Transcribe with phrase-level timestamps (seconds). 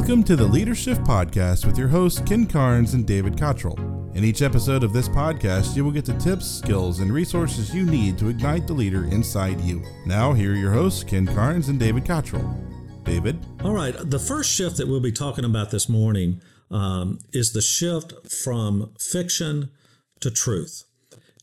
[0.00, 3.78] Welcome to the Leadership Podcast with your hosts, Ken Carnes and David Cottrell.
[4.14, 7.84] In each episode of this podcast, you will get the tips, skills, and resources you
[7.84, 9.84] need to ignite the leader inside you.
[10.06, 12.48] Now, here are your hosts, Ken Carnes and David Cottrell.
[13.04, 13.44] David?
[13.62, 13.94] All right.
[13.94, 16.40] The first shift that we'll be talking about this morning
[16.70, 19.68] um, is the shift from fiction
[20.20, 20.84] to truth.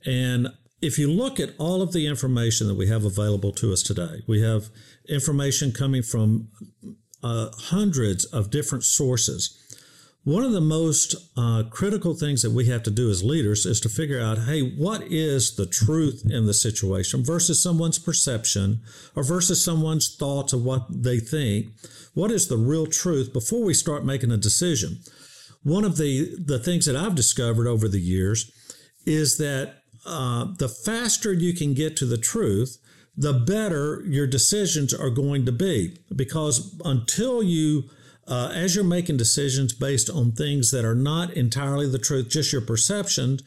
[0.04, 0.48] And
[0.82, 4.24] if you look at all of the information that we have available to us today,
[4.28, 4.70] we have
[5.08, 6.48] information coming from
[7.28, 9.64] uh, hundreds of different sources.
[10.24, 13.80] One of the most uh, critical things that we have to do as leaders is
[13.82, 18.82] to figure out hey, what is the truth in the situation versus someone's perception
[19.16, 21.68] or versus someone's thoughts of what they think?
[22.14, 25.00] What is the real truth before we start making a decision?
[25.64, 28.52] One of the, the things that I've discovered over the years
[29.06, 29.76] is that
[30.06, 32.78] uh, the faster you can get to the truth,
[33.18, 35.98] the better your decisions are going to be.
[36.16, 37.90] Because until you,
[38.28, 42.54] uh, as you're making decisions based on things that are not entirely the truth, just
[42.54, 43.40] your perception,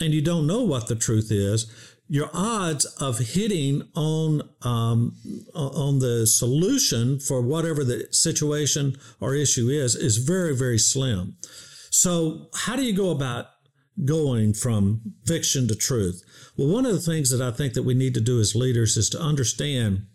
[0.00, 1.70] and you don't know what the truth is,
[2.08, 5.14] your odds of hitting on um,
[5.54, 11.36] on the solution for whatever the situation or issue is is very very slim.
[11.90, 13.46] So how do you go about
[14.04, 16.22] going from fiction to truth?
[16.56, 18.96] Well, one of the things that I think that we need to do as leaders
[18.96, 20.06] is to understand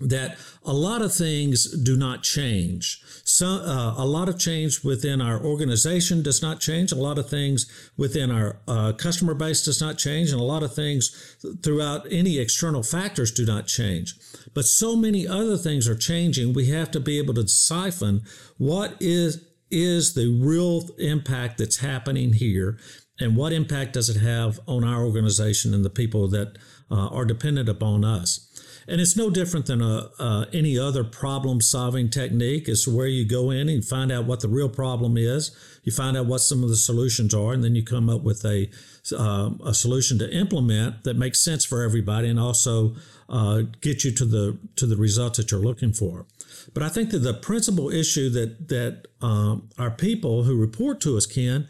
[0.00, 3.02] that a lot of things do not change.
[3.24, 6.92] So, uh, a lot of change within our organization does not change.
[6.92, 7.66] A lot of things
[7.96, 12.38] within our uh, customer base does not change, and a lot of things throughout any
[12.38, 14.14] external factors do not change.
[14.54, 16.52] But so many other things are changing.
[16.52, 18.22] We have to be able to siphon
[18.56, 22.78] what is is the real impact that's happening here
[23.20, 26.56] and what impact does it have on our organization and the people that
[26.90, 28.44] uh, are dependent upon us?
[28.86, 32.68] And it's no different than a, uh, any other problem solving technique.
[32.68, 35.54] It's where you go in and find out what the real problem is.
[35.82, 38.46] You find out what some of the solutions are and then you come up with
[38.46, 38.70] a,
[39.14, 42.94] uh, a solution to implement that makes sense for everybody and also
[43.28, 46.24] uh, get you to the to the results that you're looking for.
[46.72, 51.16] But i think that the principal issue that that um, our people who report to
[51.16, 51.68] us can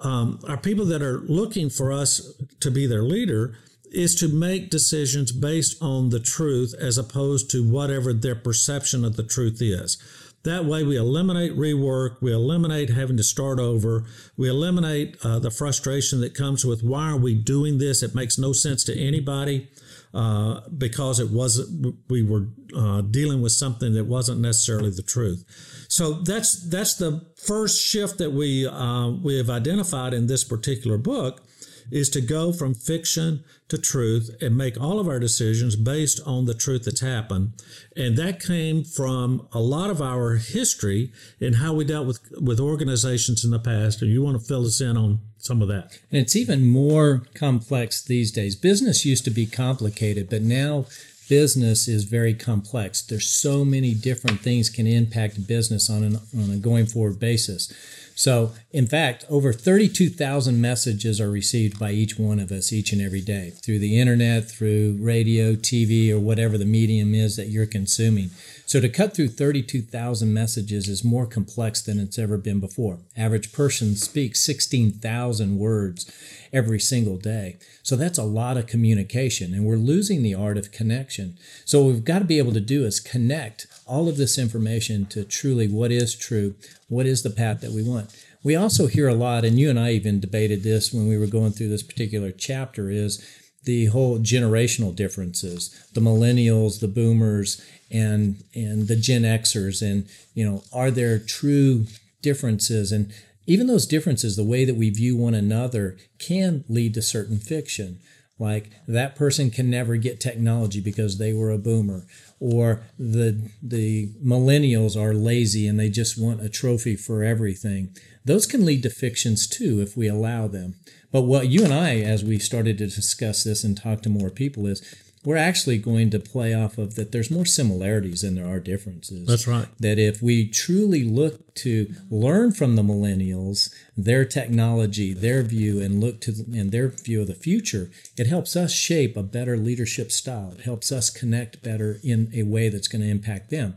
[0.00, 3.56] um, are people that are looking for us to be their leader
[3.90, 9.16] is to make decisions based on the truth as opposed to whatever their perception of
[9.16, 9.96] the truth is.
[10.44, 14.04] That way, we eliminate rework, we eliminate having to start over,
[14.36, 18.02] we eliminate uh, the frustration that comes with why are we doing this?
[18.02, 19.68] It makes no sense to anybody
[20.14, 21.96] uh, because it wasn't.
[22.08, 25.44] We were uh, dealing with something that wasn't necessarily the truth.
[25.88, 30.98] So that's that's the first shift that we uh, we have identified in this particular
[30.98, 31.42] book
[31.90, 36.44] is to go from fiction to truth and make all of our decisions based on
[36.44, 37.52] the truth that's happened.
[37.96, 42.60] And that came from a lot of our history and how we dealt with, with
[42.60, 44.02] organizations in the past.
[44.02, 45.98] And you want to fill us in on some of that.
[46.10, 48.56] And it's even more complex these days.
[48.56, 50.86] Business used to be complicated, but now
[51.28, 53.02] business is very complex.
[53.02, 57.72] There's so many different things can impact business on, an, on a going forward basis.
[58.14, 63.00] So, in fact, over 32,000 messages are received by each one of us each and
[63.00, 67.64] every day through the internet, through radio, TV, or whatever the medium is that you're
[67.64, 68.30] consuming.
[68.68, 72.98] So, to cut through 32,000 messages is more complex than it's ever been before.
[73.16, 76.12] Average person speaks 16,000 words
[76.52, 77.56] every single day.
[77.82, 81.38] So, that's a lot of communication, and we're losing the art of connection.
[81.64, 85.06] So, what we've got to be able to do is connect all of this information
[85.06, 86.54] to truly what is true,
[86.88, 88.14] what is the path that we want.
[88.42, 91.26] We also hear a lot, and you and I even debated this when we were
[91.26, 93.26] going through this particular chapter, is
[93.68, 100.42] the whole generational differences, the millennials, the boomers, and and the Gen Xers, and you
[100.42, 101.84] know, are there true
[102.22, 102.92] differences?
[102.92, 103.12] And
[103.46, 108.00] even those differences, the way that we view one another, can lead to certain fiction.
[108.38, 112.06] Like that person can never get technology because they were a boomer,
[112.40, 117.94] or the the millennials are lazy and they just want a trophy for everything.
[118.24, 120.76] Those can lead to fictions too if we allow them.
[121.10, 124.30] But what you and I, as we started to discuss this and talk to more
[124.30, 124.82] people, is
[125.24, 129.26] we're actually going to play off of that there's more similarities than there are differences.
[129.26, 129.66] That's right.
[129.80, 136.00] That if we truly look to learn from the millennials, their technology, their view, and
[136.00, 139.56] look to the, and their view of the future, it helps us shape a better
[139.56, 140.54] leadership style.
[140.56, 143.76] It helps us connect better in a way that's going to impact them.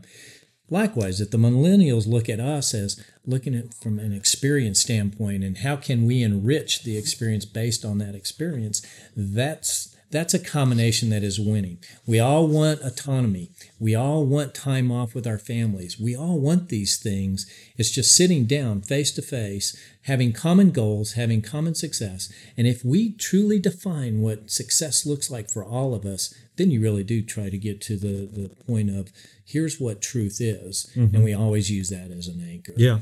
[0.72, 5.58] Likewise, if the millennials look at us as looking at from an experience standpoint and
[5.58, 8.80] how can we enrich the experience based on that experience,
[9.14, 11.78] that's that's a combination that is winning.
[12.06, 13.50] We all want autonomy.
[13.80, 15.98] We all want time off with our families.
[15.98, 17.50] We all want these things.
[17.76, 22.30] It's just sitting down face to face, having common goals, having common success.
[22.58, 26.82] And if we truly define what success looks like for all of us, then you
[26.82, 29.10] really do try to get to the, the point of
[29.46, 30.90] here's what truth is.
[30.94, 31.14] Mm-hmm.
[31.14, 32.74] And we always use that as an anchor.
[32.76, 32.98] Yeah.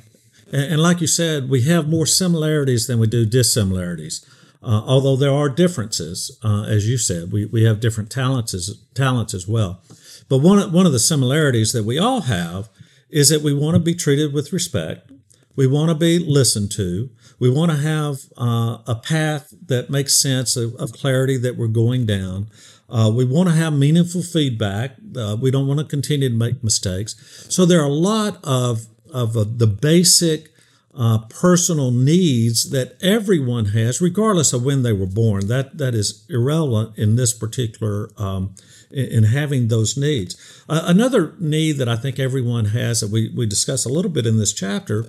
[0.53, 4.25] And, and like you said, we have more similarities than we do dissimilarities.
[4.63, 8.79] Uh, although there are differences, uh, as you said, we, we have different talents as,
[8.95, 9.83] talents as well.
[10.29, 12.69] But one, one of the similarities that we all have
[13.09, 15.11] is that we want to be treated with respect.
[15.57, 17.11] We want to be listened to.
[17.39, 21.67] We want to have uh, a path that makes sense of, of clarity that we're
[21.67, 22.49] going down.
[22.89, 24.97] Uh, we want to have meaningful feedback.
[25.17, 27.17] Uh, we don't want to continue to make mistakes.
[27.49, 30.50] So there are a lot of of uh, the basic
[30.95, 35.47] uh, personal needs that everyone has, regardless of when they were born.
[35.47, 38.55] That that is irrelevant in this particular um,
[38.91, 40.37] in, in, having those needs.
[40.69, 44.27] Uh, another need that I think everyone has that we we discuss a little bit
[44.27, 45.07] in this chapter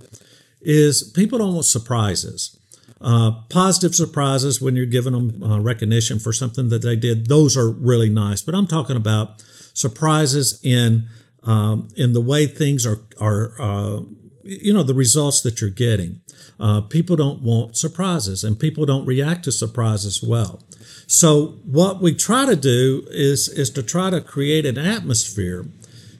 [0.61, 2.57] is people don't want surprises.
[2.99, 7.57] Uh, positive surprises when you're giving them uh, recognition for something that they did; those
[7.57, 8.43] are really nice.
[8.43, 9.43] But I'm talking about
[9.73, 11.07] surprises in
[11.41, 14.01] um, in the way things are are uh,
[14.43, 16.21] you know the results that you're getting.
[16.59, 20.61] Uh, people don't want surprises, and people don't react to surprises well.
[21.07, 25.65] So what we try to do is is to try to create an atmosphere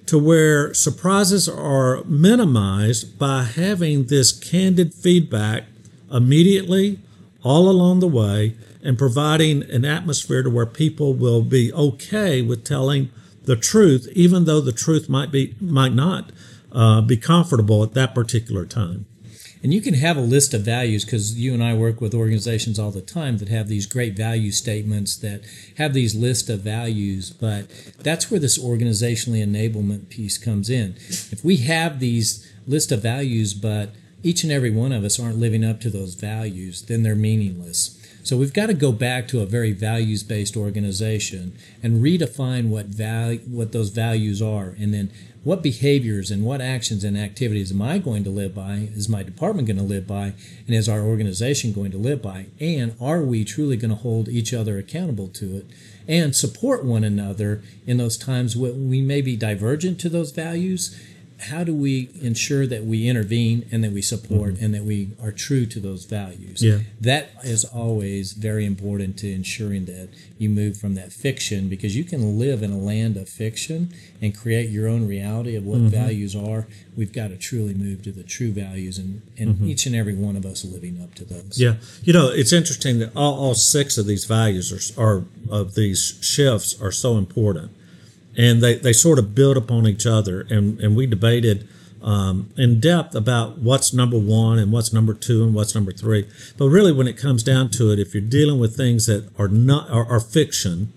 [0.08, 5.64] to where surprises are minimized by having this candid feedback
[6.12, 7.00] immediately
[7.44, 12.66] all along the way and providing an atmosphere to where people will be okay with
[12.66, 13.10] telling
[13.44, 16.32] the truth, even though the truth might be might not
[16.72, 19.06] uh, be comfortable at that particular time.
[19.64, 22.80] And you can have a list of values because you and I work with organizations
[22.80, 25.42] all the time that have these great value statements that
[25.78, 27.30] have these list of values.
[27.30, 27.70] But
[28.00, 30.96] that's where this organizationally enablement piece comes in.
[30.98, 35.38] If we have these list of values, but each and every one of us aren't
[35.38, 37.98] living up to those values, then they're meaningless.
[38.24, 43.40] So we've got to go back to a very values-based organization and redefine what value,
[43.40, 45.12] what those values are, and then
[45.44, 48.90] what behaviors and what actions and activities am I going to live by?
[48.94, 50.34] Is my department going to live by?
[50.68, 52.48] And is our organization going to live by?
[52.60, 55.66] And are we truly going to hold each other accountable to it
[56.08, 60.96] and support one another in those times when we may be divergent to those values?
[61.42, 64.66] How do we ensure that we intervene and that we support mm-hmm.
[64.66, 66.62] and that we are true to those values?
[66.62, 66.80] Yeah.
[67.00, 72.04] That is always very important to ensuring that you move from that fiction because you
[72.04, 75.88] can live in a land of fiction and create your own reality of what mm-hmm.
[75.88, 76.68] values are.
[76.96, 79.68] We've got to truly move to the true values and, and mm-hmm.
[79.68, 81.60] each and every one of us living up to those.
[81.60, 81.76] Yeah.
[82.04, 86.20] You know, it's interesting that all, all six of these values are, are of these
[86.22, 87.72] shifts are so important
[88.38, 90.42] and they, they sort of build upon each other.
[90.50, 91.68] And, and we debated
[92.02, 96.28] um, in depth about what's number one and what's number two and what's number three.
[96.58, 99.48] But really, when it comes down to it, if you're dealing with things that are
[99.48, 100.94] not are, are fiction,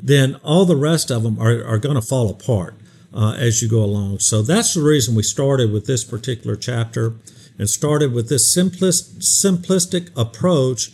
[0.00, 2.74] then all the rest of them are, are going to fall apart
[3.12, 4.20] uh, as you go along.
[4.20, 7.14] So that's the reason we started with this particular chapter
[7.58, 10.90] and started with this simplest, simplistic approach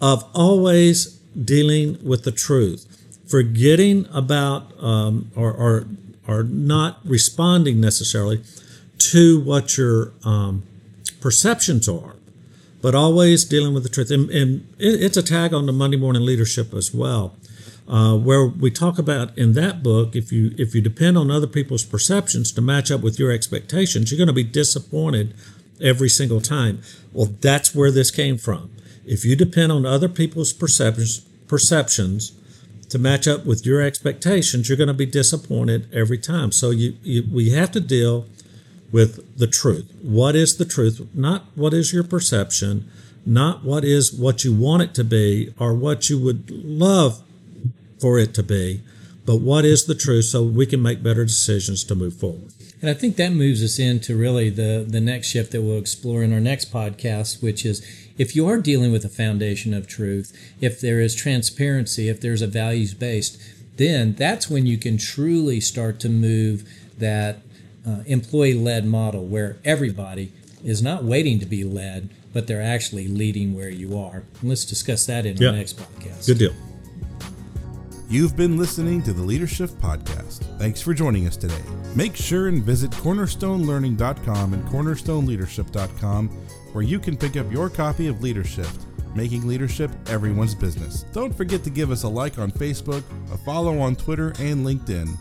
[0.00, 2.97] of always dealing with the truth
[3.28, 5.86] forgetting about um, or, or,
[6.26, 8.42] or not responding necessarily
[8.98, 10.62] to what your um,
[11.20, 12.16] perceptions are,
[12.80, 14.10] but always dealing with the truth.
[14.10, 17.36] And, and it, it's a tag on the Monday morning leadership as well,
[17.86, 21.46] uh, where we talk about in that book if you if you depend on other
[21.46, 25.34] people's perceptions to match up with your expectations, you're going to be disappointed
[25.80, 26.80] every single time.
[27.12, 28.70] Well, that's where this came from.
[29.06, 32.32] If you depend on other people's perceptions perceptions
[32.88, 36.52] to match up with your expectations, you're going to be disappointed every time.
[36.52, 38.26] So you, you we have to deal
[38.90, 39.90] with the truth.
[40.02, 41.06] What is the truth?
[41.14, 42.90] Not what is your perception,
[43.26, 47.22] not what is what you want it to be or what you would love
[48.00, 48.82] for it to be,
[49.26, 52.52] but what is the truth so we can make better decisions to move forward.
[52.80, 56.22] And I think that moves us into really the, the next shift that we'll explore
[56.22, 60.36] in our next podcast, which is if you are dealing with a foundation of truth,
[60.60, 63.40] if there is transparency, if there's a values based,
[63.76, 67.38] then that's when you can truly start to move that
[67.86, 70.32] uh, employee led model where everybody
[70.64, 74.24] is not waiting to be led, but they're actually leading where you are.
[74.40, 76.26] And let's discuss that in our next podcast.
[76.26, 76.67] Good deal.
[78.08, 80.44] You've been listening to the Leadership Podcast.
[80.58, 81.62] Thanks for joining us today.
[81.94, 86.28] Make sure and visit cornerstonelearning.com and cornerstoneleadership.com
[86.72, 88.68] where you can pick up your copy of Leadership
[89.14, 91.02] making leadership everyone's business.
[91.12, 95.16] Don't forget to give us a like on Facebook, a follow on Twitter and LinkedIn.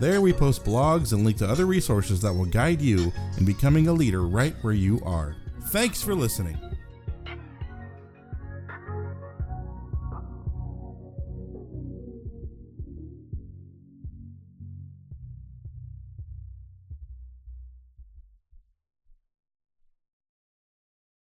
[0.00, 3.88] There we post blogs and link to other resources that will guide you in becoming
[3.88, 5.36] a leader right where you are.
[5.66, 6.58] Thanks for listening.